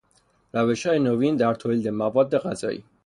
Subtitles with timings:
[0.53, 2.83] روشهای نوین در تولید مواد غذایی